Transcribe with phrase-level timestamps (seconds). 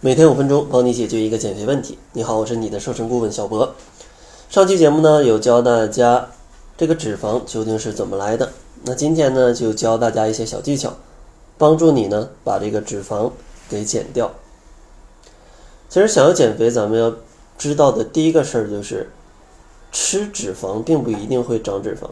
[0.00, 1.98] 每天五分钟，帮你解决一个减肥问题。
[2.12, 3.74] 你好，我是你的瘦身顾问小博。
[4.50, 6.28] 上期节目呢，有教大家
[6.76, 8.52] 这个脂肪究竟是怎么来的。
[8.82, 10.92] 那今天呢，就教大家一些小技巧，
[11.56, 13.30] 帮助你呢把这个脂肪
[13.70, 14.30] 给减掉。
[15.88, 17.14] 其实想要减肥，咱们要
[17.56, 19.08] 知道的第一个事儿就是，
[19.92, 22.10] 吃脂肪并不一定会长脂肪。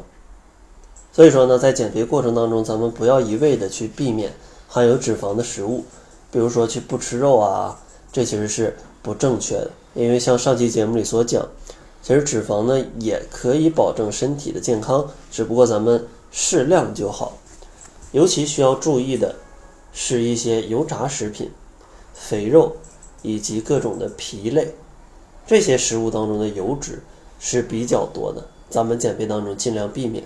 [1.13, 4.33] 所以说呢，在减肥过程当中，咱们不要一味的去避免
[4.69, 5.85] 含有脂肪的食物。
[6.35, 7.79] 比如说去不吃肉啊，
[8.11, 9.71] 这其实是不正确的。
[9.95, 11.49] 因为像上期节目里所讲，
[12.03, 17.39] 其实脂肪呢也可以保证身体的健康，只不过咱们适量就好。
[18.11, 19.37] 尤其需要注意的
[19.93, 21.53] 是一些油炸食品、
[22.13, 22.75] 肥肉
[23.23, 24.75] 以及各种的皮类，
[25.47, 27.01] 这些食物当中的油脂
[27.39, 30.25] 是比较多的，咱们减肥当中尽量避免。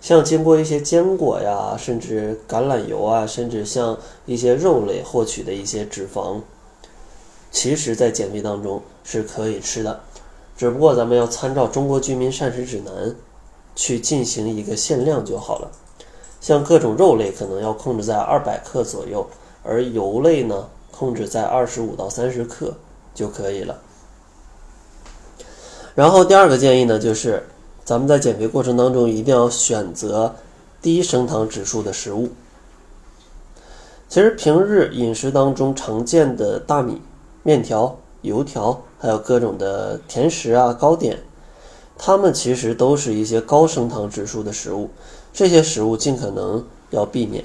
[0.00, 6.40] 像经过一些坚果呀，甚至橄榄油啊，甚至像一些肉类获取的一些脂肪，
[7.50, 10.00] 其实，在减肥当中是可以吃的，
[10.56, 13.10] 只不过咱们要参照《中国居民膳食指南》
[13.74, 15.70] 去进行一个限量就好了。
[16.40, 19.28] 像各种肉类可能要控制在二百克左右，
[19.64, 22.72] 而油类呢，控制在二十五到三十克
[23.14, 23.76] 就可以了。
[25.96, 27.44] 然后第二个建议呢，就是。
[27.88, 30.34] 咱们在减肥过程当中一定要选择
[30.82, 32.28] 低升糖指数的食物。
[34.10, 37.00] 其实平日饮食当中常见的大米、
[37.42, 41.18] 面条、油条，还有各种的甜食啊、糕点，
[41.96, 44.90] 它们其实都是一些高升糖指数的食物。
[45.32, 47.42] 这些食物尽可能要避免，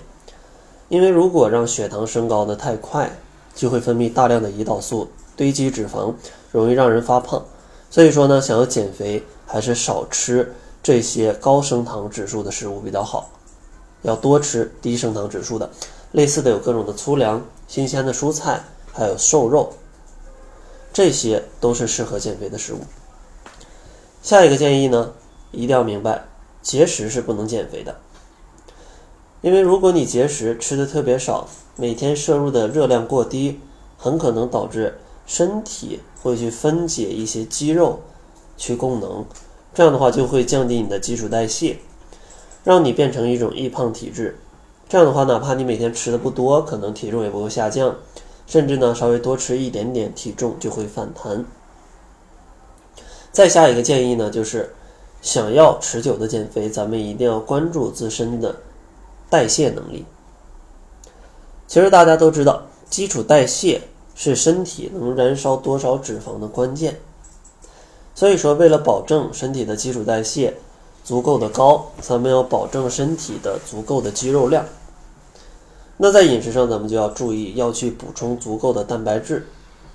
[0.90, 3.10] 因为如果让血糖升高的太快，
[3.56, 6.14] 就会分泌大量的胰岛素，堆积脂肪，
[6.52, 7.42] 容易让人发胖。
[7.90, 9.24] 所以说呢，想要减肥。
[9.54, 10.52] 还是少吃
[10.82, 13.30] 这些高升糖指数的食物比较好，
[14.02, 15.70] 要多吃低升糖指数的。
[16.12, 19.72] 类似的有各种的粗粮、新鲜的蔬菜，还有瘦肉，
[20.92, 22.80] 这些都是适合减肥的食物。
[24.24, 25.12] 下一个建议呢，
[25.52, 26.26] 一定要明白，
[26.64, 27.96] 节食是不能减肥的，
[29.42, 33.60] 因为如果你节食吃的特别少，每天摄入的热量过低，
[34.00, 38.00] 很可能导致身体会去分解一些肌肉。
[38.56, 39.26] 去供能，
[39.74, 41.80] 这样的话就会降低你的基础代谢，
[42.64, 44.38] 让你变成一种易胖体质。
[44.88, 47.96] 这样的话，哪怕你每天吃的不多，可能体重也不会下降，
[48.46, 51.44] 甚至呢稍微多吃一点点，体重就会反弹。
[53.32, 54.76] 再下一个建议呢，就是
[55.24, 58.58] 想要持久的减肥，咱们一定要关注自身的
[59.30, 60.06] 代谢能力。
[61.66, 63.82] 其实大家都知道，基础代谢
[64.14, 67.00] 是身体能燃烧多少脂肪的关键。
[68.16, 70.56] 所以说，为了保证身体的基础代谢
[71.04, 74.66] 足够的高，咱们要保证身体的足够的肌肉量。
[75.98, 79.48] 那在饮食上，咱们就要注意要去补充足够的蛋白质，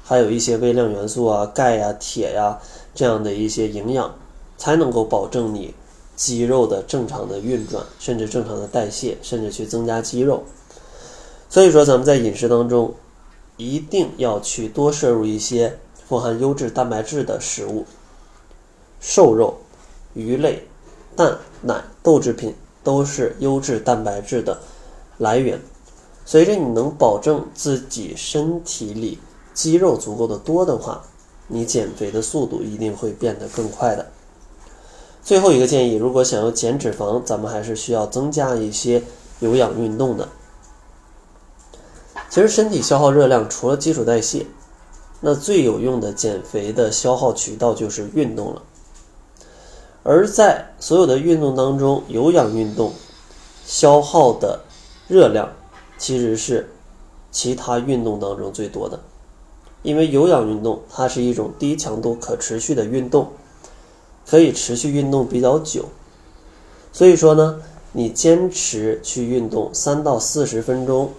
[0.03, 2.59] 还有一些微量元素啊，钙呀、铁呀
[2.95, 4.15] 这样的一些营养，
[4.56, 5.75] 才能够保证你
[6.17, 10.43] 肌肉的正常的运转，甚至正常的代谢，甚至去增加肌肉。
[11.49, 12.95] 所以说，咱们在饮食当中
[13.56, 17.87] 一定要去多摄入一些富含优质蛋白质的食物。
[19.00, 19.56] 瘦肉、
[20.14, 20.66] 鱼类、
[21.16, 24.59] 蛋、奶、豆制品都是优质蛋白质的
[25.19, 25.60] 来源。
[26.25, 29.19] 随着你能保证自己身体里
[29.54, 31.03] 肌肉足够的多的话，
[31.47, 34.06] 你减肥的速度一定会变得更快的。
[35.25, 39.03] 最后一个建议，如果想要减脂肪，咱们还是需要增加一些
[39.41, 40.28] 有氧运动的。
[42.28, 44.47] 其实身体消耗热量除了基础代谢，
[45.20, 48.62] 那最有用的减肥的消耗渠道就是运动了。
[50.08, 52.94] 而在所有的运动当中，有氧运动
[53.66, 54.60] 消耗的
[55.06, 55.50] 热量
[55.98, 56.66] 其实是
[57.30, 58.98] 其他运动当中最多的，
[59.82, 63.28] 因为有氧运动它是一种低强度可持续的运动，
[64.26, 65.84] 可以持续运动比较久。
[66.90, 67.60] 所以说呢，
[67.92, 71.10] 你坚持去运动三到四十分钟，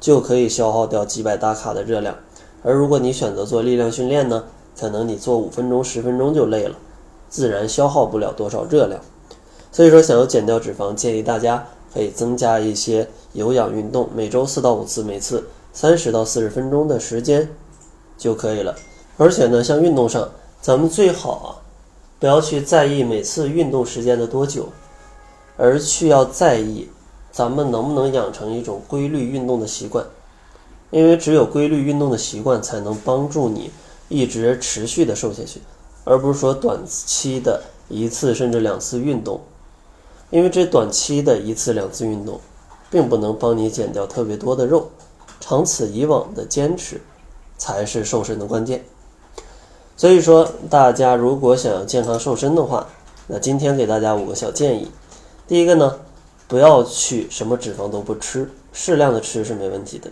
[0.00, 2.16] 就可以消耗掉几百大卡的热量。
[2.62, 4.44] 而如果你选择做力量训练呢，
[4.74, 6.74] 可能你做五分钟、十分钟就累了。
[7.32, 9.00] 自然消耗不了多少热量，
[9.72, 17.48] 所以说想要减掉脂肪，建议大家可以增加一些有氧运动，每周四到五次，每次三十到四十分钟的时间
[18.18, 18.76] 就可以了。
[19.16, 20.28] 而且呢，像运动上，
[20.60, 21.48] 咱们最好啊，
[22.20, 24.68] 不要去在意每次运动时间的多久，
[25.56, 26.90] 而去要在意
[27.30, 30.04] 咱们能不能养成一种规律运动的习惯，
[30.90, 33.70] 因为只有规律运动的习惯，才能帮助你
[34.10, 35.62] 一直持续的瘦下去。
[36.04, 39.40] 而不是说短期的一次甚至两次运动，
[40.30, 42.40] 因为这短期的一次两次运动，
[42.90, 44.90] 并不能帮你减掉特别多的肉，
[45.40, 47.00] 长此以往的坚持，
[47.56, 48.84] 才是瘦身的关键。
[49.96, 52.88] 所以说，大家如果想要健康瘦身的话，
[53.28, 54.90] 那今天给大家五个小建议。
[55.46, 56.00] 第一个呢，
[56.48, 60.10] 不要去什么脂肪都不吃，适量的吃是没问题的。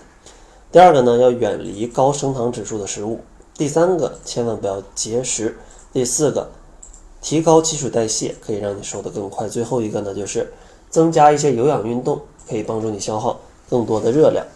[0.71, 3.21] 第二个呢，要远离高升糖指数的食物。
[3.55, 5.59] 第三个，千万不要节食。
[5.93, 6.49] 第四个，
[7.21, 9.49] 提高基础代谢可以让你瘦得更快。
[9.49, 10.53] 最后一个呢，就是
[10.89, 14.47] 增加一些有氧运动，可以帮助你消耗更多的热量。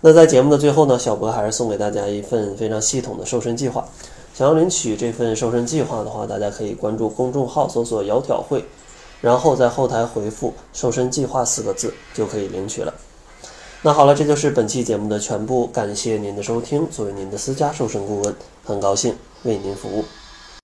[0.00, 3.88] 那在节目的最后呢，小博还是送给大家一份非常系统的瘦身计划。
[4.34, 8.64] 想要领取这份瘦身计划的话，大家可以关注公众号，搜索“窈窕会”，
[9.22, 12.92] 然后在后台回复“瘦身计划”四个字就可以领取了。
[13.82, 16.88] 那好了，这就是本期节目的全部，感谢您的收听。
[16.90, 18.34] 作为您的私家瘦身顾问，
[18.64, 20.23] 很高兴为您服务。